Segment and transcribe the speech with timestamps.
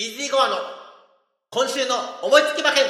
[0.00, 0.56] イージーゴアの
[1.50, 2.84] 今週の思いつき馬券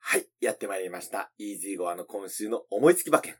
[0.00, 1.32] はい、やってまいりました。
[1.38, 3.36] イージーゴアの今週の思いつき馬券。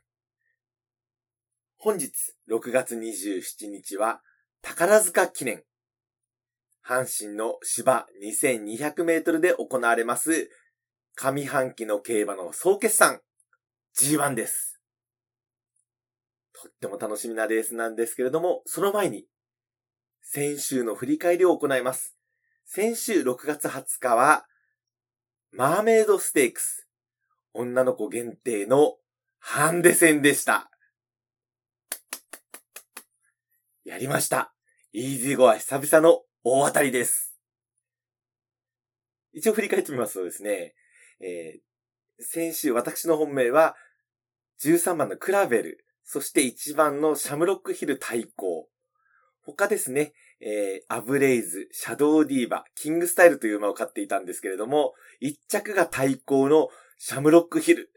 [1.77, 2.11] 本日、
[2.49, 4.23] 6月27日は、
[4.63, 5.63] 宝塚記念。
[6.83, 10.49] 阪神の芝2200メートルで行われます、
[11.13, 13.21] 上半期の競馬の総決算、
[13.97, 14.81] G1 です。
[16.51, 19.25] とっても楽しみなレースなんですけれども、その前に、
[20.21, 22.17] 先週の振り返りを行います。
[22.65, 24.45] 先週6月20日は、
[25.51, 26.87] マーメイドステークス、
[27.53, 28.95] 女の子限定の
[29.39, 30.69] ハンデ戦でした。
[33.85, 34.53] やりました。
[34.91, 37.37] イージーゴは久々の大当たりです。
[39.31, 40.73] 一応振り返ってみますとですね、
[41.21, 43.75] えー、先週私の本命は、
[44.63, 48.67] 13番のクラベル、そして1番のシャムロックヒル対抗。
[49.43, 57.91] 他ですね、えー、アブレイズ、シャドウディーバ、キングスタイルという馬を飼っていたんですけれども、1着が対抗のシャムロックヒル。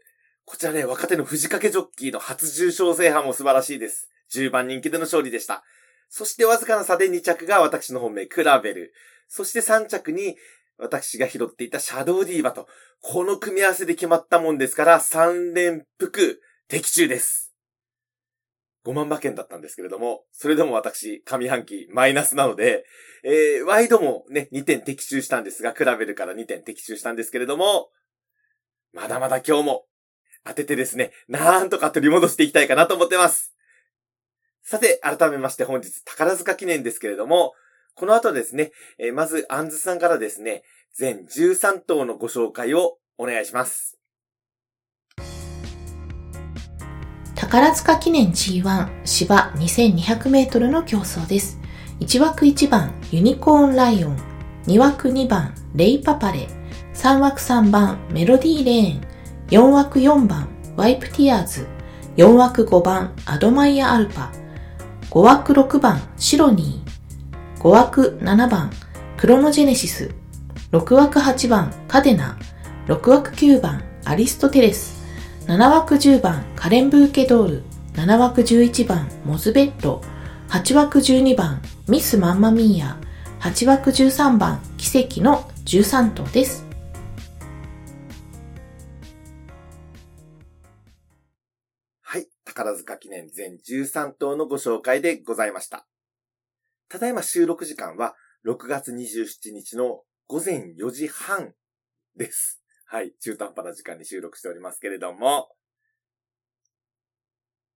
[0.45, 4.09] こちらね、若手の藤掛ジョッキーの初重賞制覇も素晴らしいです。
[4.33, 5.63] 10番人気での勝利でした。
[6.09, 8.93] そしてわずかな差で2着が私の本命、クラベル。
[9.27, 10.37] そして3着に
[10.79, 12.67] 私が拾っていたシャドウディーバと、
[13.01, 17.51] この組み合わせで決まったもんですから、3連複的中です。
[18.85, 22.85] 5万馬券だったんですけれども、それでも私、上半期マイナスなので、
[23.23, 27.89] えー、ワイドもね、2点的中したんですが、比べるから2点的中したんですけれども、
[28.93, 29.85] まだまだ今日も
[30.45, 33.55] 当ててですね、なんとか取り戻していきたいかなと思ってます。
[34.61, 37.53] さて、改めまして本日宝塚記念ですけれども、
[37.95, 40.61] この後ですね、えー、まず、アンズさんからですね、
[40.93, 43.98] 全13頭のご紹介をお願いします。
[47.39, 51.57] 宝塚記念 G1 芝2200メートルの競争です。
[52.01, 54.17] 1枠1番ユニコーンライオン、
[54.67, 56.49] 2枠2番レイパパレ、
[56.93, 59.01] 3枠3番メロディーレーン、
[59.51, 61.65] 4枠4番ワイプティアーズ、
[62.17, 64.33] 4枠5番アドマイヤアルパ、
[65.09, 68.69] 5枠6番シロニー、5枠7番
[69.15, 70.13] クロノジェネシス、
[70.73, 72.37] 6枠8番カデナ、
[72.87, 74.98] 6枠9番アリストテレス、
[75.49, 79.99] 7枠10番カレンブーケドール、7枠11番モズベッロ、
[80.49, 82.99] 8枠12番ミスマンマミーヤ、
[83.39, 86.67] 8枠13番奇跡の13頭です。
[92.01, 92.27] はい。
[92.45, 95.87] 宝塚記念全13頭のご紹介でございました。
[96.89, 98.13] ただいま収録時間は
[98.45, 101.55] 6月27日の午前4時半
[102.15, 102.61] です。
[102.91, 103.13] はい。
[103.21, 105.47] 中途半端な時間に収録しておりますけれども。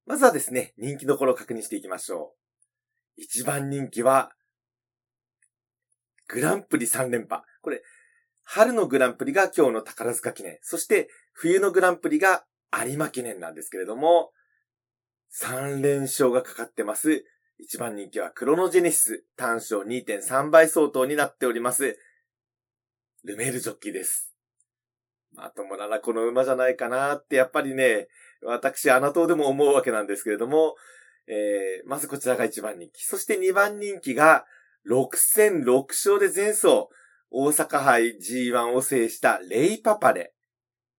[0.06, 2.34] まずはですね、人気どころを確認していきましょ
[3.18, 3.20] う。
[3.20, 4.32] 一番人気は、
[6.28, 7.42] グランプリ3連覇。
[7.60, 7.82] これ、
[8.42, 10.58] 春のグランプリが今日の宝塚記念。
[10.62, 14.32] そして、冬のグランプリが有馬記念なんですけれども、
[15.38, 17.22] 3連勝がかかってます。
[17.58, 19.24] 一番人気はクロノジェネシス。
[19.36, 21.98] 単勝2.3倍相当になっております。
[23.24, 24.31] ルメールジョッキーです。
[25.34, 28.08] まともならこの馬じゃないかなって、やっぱりね、
[28.44, 30.74] 私、穴党でも思うわけなんですけれども、
[31.26, 33.04] えー、まずこちらが一番人気。
[33.04, 34.44] そして二番人気が、
[34.88, 36.88] 6戦6勝で前走、
[37.30, 40.34] 大阪杯 G1 を制したレイパパレ。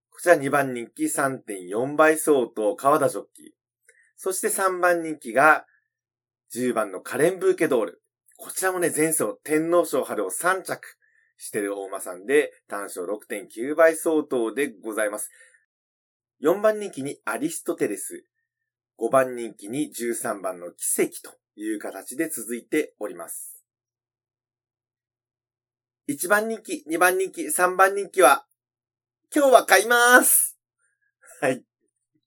[0.10, 3.46] こちら2番人気3.4倍相当川田ジョッキー。
[4.16, 5.66] そして3番人気が
[6.56, 8.02] 10番のカレンブーケドール。
[8.38, 10.98] こちらもね、前走天皇賞春を3着
[11.44, 15.30] してる大馬さんで単勝6.9倍相当でございます。
[16.42, 18.26] 4番人気にアリストテレス。
[19.00, 23.62] 5番人気に13番の奇跡という形で続いております。
[26.10, 28.46] 1番人気、2番人気、3番人気は、
[29.36, 30.58] 今日は買います
[31.42, 31.64] はい。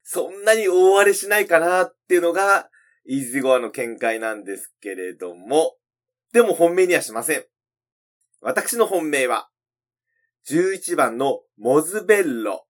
[0.03, 2.69] そんなに大荒れしないかなっていうのが、
[3.07, 5.77] イージーゴアの見解なんですけれども、
[6.33, 7.45] でも本命にはしません。
[8.41, 9.49] 私の本命は、
[10.49, 12.67] 11番のモズベッロ。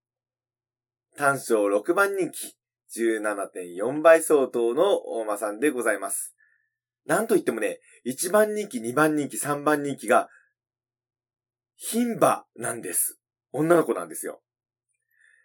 [1.16, 2.56] 単勝6番人気。
[2.96, 6.34] 17.4倍相当の大間さんでございます。
[7.04, 10.28] なんといってもね、1番人気、2番人気、3番人気が、
[11.78, 13.18] 牝馬なんです。
[13.52, 14.40] 女の子なんですよ。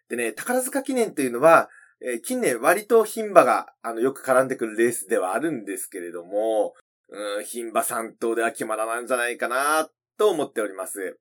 [0.09, 1.69] でね、宝塚記念というのは、
[2.01, 6.73] えー、近年割と牝馬が、あの、よく絡んでくるレースではあるんですけれども、
[7.09, 9.89] うん、牝馬3頭では決まらないんじゃないかな、
[10.21, 11.17] と思っております。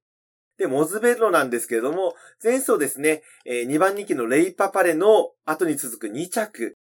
[0.58, 2.14] で、モズベロなんですけれども、
[2.44, 6.76] 前走ですね、えー、2番人気のレイパパレの後に続く2着。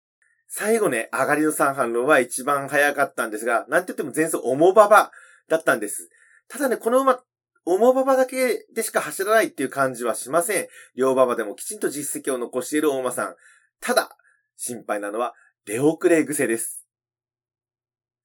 [0.49, 5.12] 最後ね、上がりの三半論は一番早かったんですが、なんて言っても前走オモババ
[5.49, 6.11] だったんです。
[6.49, 7.23] ただね、この馬、
[7.67, 10.67] オモババだけでしか走らないっていう感じはしません。
[10.97, 13.37] 両馬場でもきちんと実績を残している大馬さん。
[13.81, 14.17] ただ、
[14.56, 15.35] 心配なのは、
[15.67, 16.88] 出遅れ癖です。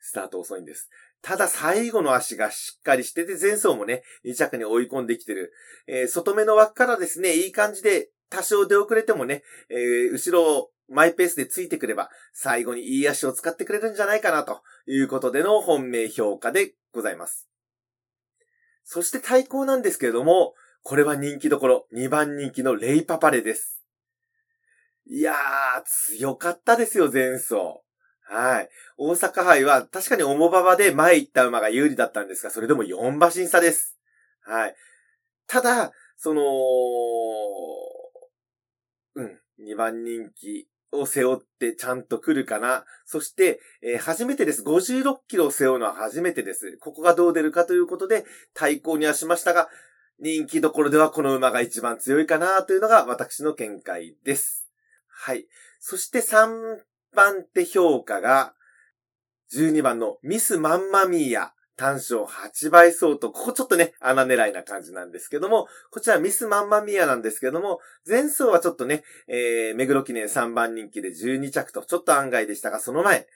[0.05, 0.89] スタート遅いんです。
[1.21, 5.53] ただ最後の足がしっかりしてて、前走もね、2着に追い込んできてる。
[5.87, 17.47] えー、外目の枠からですね、いい感じで多少出遅れてもね、えー、後ろをマイペースでついてくれば、最後にいい足を使ってくれるんじゃないかな、ということでの本命評価でございます。
[18.83, 23.81] そして対抗なんですけれども、これは人気どころ、2番人気のレイパパレです。
[25.05, 25.83] いやー、
[26.17, 27.82] 強かったですよ、前走。
[28.33, 28.69] はい。
[28.97, 33.95] 大阪杯は確かに重馬場で前行った馬が有利だったんですが、それでも4馬審査です。
[34.41, 34.75] はい。
[35.47, 36.41] ただ、その、
[39.15, 42.85] うん、2番人気を背負ってちゃんと来るかな。
[43.05, 44.63] そして、えー、初めてです。
[44.63, 46.77] 56キロを背負うのは初めてです。
[46.79, 48.25] ここがどう出るかということで、
[48.55, 49.69] 対抗にはしましたが、
[50.19, 54.67] 人気どころではこの馬が一番強いかなというのが私の見解です。
[55.07, 55.45] はい。
[55.79, 56.79] そして3
[57.15, 58.53] 番手評価が、
[59.53, 61.53] 12番のミスマンマミーヤ。
[61.75, 63.31] 単勝8倍相当。
[63.31, 73.27] ここちょっとね、穴狙いな感じなんですけども、こちらミスマンマミアなんですけども、前走はちょっとね、えー、目黒記念3番人気で12着と、ちょっと案外でしたが、その前、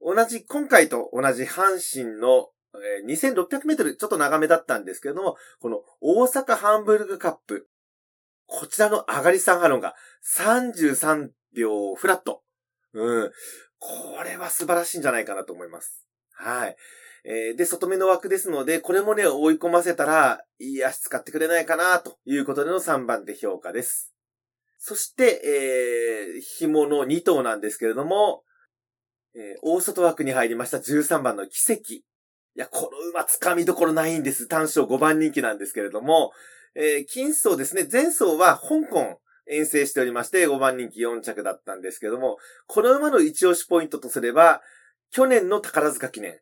[0.00, 7.68] 同じ、今回と同じ阪神の、えー、2600メートル、ちょっと長めだったんですけども、この大阪ハンブルグカップ、
[8.46, 9.96] こちらの上がり3ハロンが
[10.38, 12.45] 33秒フラット。
[12.94, 13.32] うん。
[13.78, 16.06] これは素晴らしいんじゃないかなと思います。
[16.32, 16.76] はい。
[17.24, 24.12] えー、で、外目の枠ですので、これもね、追い込ませたら、いい足使ってくれないかな、ということでの3番手評価です。
[24.78, 28.44] そして、えー、紐の2頭なんですけれども、
[29.34, 31.94] えー、大外枠に入りました13番の奇跡。
[31.94, 32.04] い
[32.54, 34.46] や、この馬掴みどころないんです。
[34.46, 36.32] 単勝5番人気なんですけれども、
[36.76, 37.88] えー、金層ですね。
[37.90, 44.62] 前走は香港遠征しておりまして、5番人気4着だったんですけども、この馬の一押しポイントとすれば、
[45.10, 46.40] 去年の宝塚記念、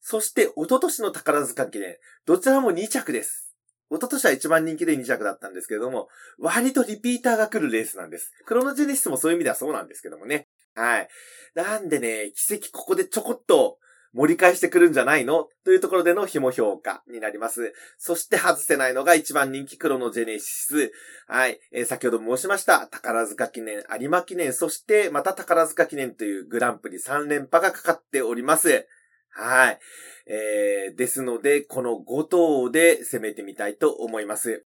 [0.00, 3.54] そして、一昨年の宝塚記念、どちらも2着です。
[3.90, 6.08] 一昨年は一番人気で2着だったんですけども、
[6.38, 8.32] 割とリピーターが来るレースなんです。
[8.46, 10.48] クロノジェネシスもそういう意味ではそうなんですけどもね。
[10.74, 11.08] はい。
[11.54, 13.78] なんでね、奇跡ここでちょこっと
[14.20, 15.48] 盛り返してくるんじゃないの？
[15.64, 17.72] というところでの紐評価になります。
[17.96, 20.92] そして外せないのが一番人気クロノジェネシス。
[21.26, 21.58] はい。
[21.72, 28.86] えー、先ほど申しました、宝塚記念、有馬記念、そしてまた宝塚記念というグランプリ3連覇がかかっております。
[29.30, 29.78] はい。
[30.26, 34.66] えー、ですので、この5頭で攻めてみたいと思います。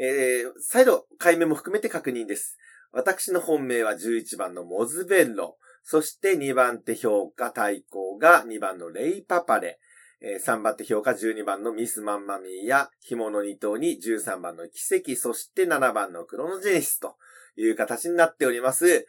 [0.00, 2.58] えー、再度、解明も含めて確認です。
[2.90, 5.56] 私の本命は11番のモズベッロ。
[5.90, 9.78] そして2番手評価対抗が2番のレイパパレ。
[10.20, 17.16] えー、3番手評価12番のミスマンマミーや、紐の2頭に13番の奇跡、そして7番のクロノジェネシスと
[17.56, 19.06] いう形になっております。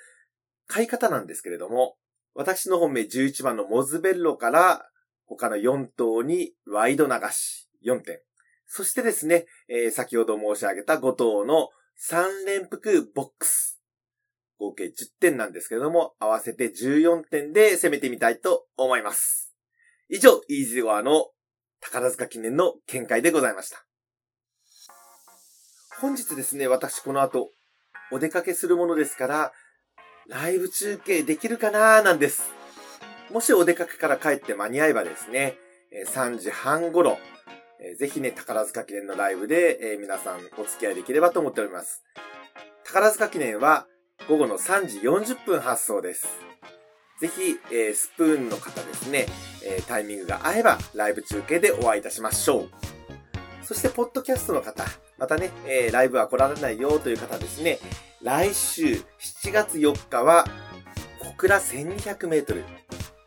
[0.68, 1.98] 買い方なんですけれども、
[2.34, 4.90] 私の本命11番のモズベッロから
[5.26, 8.22] 他の4頭にワイド流し4点。
[8.68, 11.72] そしてですね、えー、先ほど申し上げた5頭の
[12.10, 13.79] 3連複ボックス。
[14.60, 19.56] 合計10点なんですけれども、合わせて14点で攻めてみたいと思います。
[20.10, 21.32] 以上、イージーゴアの
[21.80, 23.86] 宝塚記念の見解でございました。
[26.02, 27.52] 本日ですね、私この後、
[28.12, 29.54] お出かけするものですから、
[30.28, 32.52] ライブ中継できるかなーなんです。
[33.32, 35.58] もしお出かけから帰って間に合えばですね、
[36.08, 37.18] 3時半頃、
[37.98, 42.04] ぜひね、宝塚記念のライブで皆さんお付き合いできればと思っております。
[42.84, 43.88] 宝塚記念は
[44.28, 46.28] 午後の3時40分発送です。
[47.20, 47.60] ぜひ、
[47.96, 49.26] スプーンの方ですね、
[49.88, 52.70] タイミングが合えばライブ中継でお会いいたしましょう。
[53.64, 54.86] そして、ポッドキャストの方、
[55.18, 55.52] またね、
[55.92, 57.80] ライブは来られないよという方ですね、
[58.22, 60.46] 来週7月4日は
[61.20, 62.64] 小倉1200メートル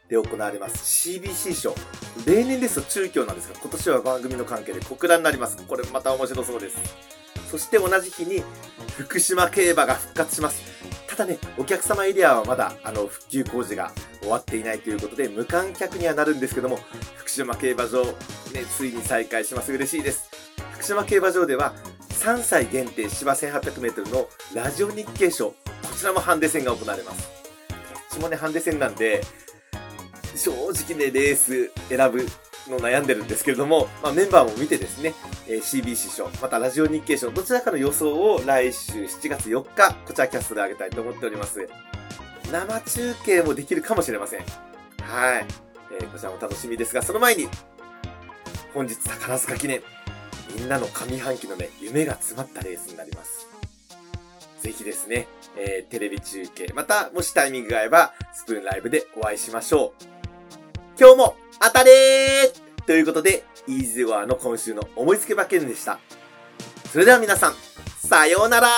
[0.09, 1.75] で行われます CBC 賞。
[2.27, 5.57] 例年ですと中京なんですが、今年は番組の関係で小倉になります。
[5.67, 6.77] これまた面白そうです。
[7.52, 8.42] そして同じ日に
[8.97, 10.62] 福島競馬が復活します。
[11.06, 13.92] ただね、お客様エリアはまだあの復旧工事が
[14.23, 16.78] 終わっていないということで無観客にはなるんですけども、
[17.18, 18.12] 福島競馬場、ね、
[18.75, 19.71] ついに再開します。
[19.71, 20.30] 嬉しいです。
[20.73, 21.75] 福島競馬場では
[22.09, 25.54] 3歳限定芝 1800m のラジオ日経賞、こ
[25.94, 27.28] ちらもハンデ戦が行われます。
[27.68, 27.78] どっ
[28.12, 29.21] ちもね、ハンデ戦なんで、
[30.35, 32.26] 正直ね、レース選ぶ
[32.69, 35.14] の悩んでるんですけれども、まあ、メンバーも見てですね、
[35.49, 41.69] えー、CBC 賞、またラジオ日経賞、どちらかの予想を来週7月4日、こちらキャストであげたいと思っております。
[42.50, 44.40] 生中継もできるかもしれません。
[44.40, 44.45] は
[45.40, 45.47] い。
[46.00, 47.49] えー、こちらも楽しみですが、その前に、
[48.75, 49.83] 本日宝塚記念、
[50.57, 53.49] みんなの上半期のね、夢が詰まったレースになります。
[54.62, 55.26] ぜひですね、
[55.57, 60.22] えー、テレビ中継、また、もしタイミングが合えば、スプーンライブでお会いしましょう。
[61.02, 65.99] 今日も当たれーということで、イーズワーの今週の思いつけ馬券でした。
[66.92, 67.54] それでは皆さん、
[67.99, 68.68] さようなら